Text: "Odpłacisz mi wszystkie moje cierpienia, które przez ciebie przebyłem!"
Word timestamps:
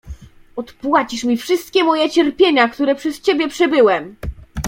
"Odpłacisz 0.55 1.23
mi 1.23 1.37
wszystkie 1.37 1.83
moje 1.83 2.09
cierpienia, 2.09 2.69
które 2.69 2.95
przez 2.95 3.21
ciebie 3.21 3.47
przebyłem!" 3.47 4.15